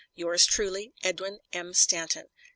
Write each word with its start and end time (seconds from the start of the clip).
Yours 0.15 0.47
truly, 0.47 0.95
EDWIN 1.03 1.37
M. 1.53 1.75
STANTON. 1.75 2.25